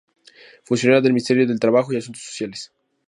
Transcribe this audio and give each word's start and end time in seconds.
Funcionaria 0.63 0.99
del 1.03 1.13
Ministerio 1.13 1.45
de 1.45 1.59
Trabajo 1.59 1.93
y 1.93 1.97
Asuntos 1.97 2.23
Sociales. 2.23 2.73